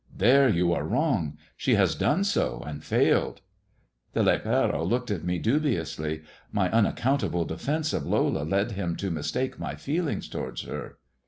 [0.25, 1.37] "There you are wrong.
[1.55, 3.41] She has done so and failed."
[4.13, 6.23] The lepero looked at me dubiously.
[6.51, 10.97] My unaccountable defence of Lola led him to mistake my feelings towards her.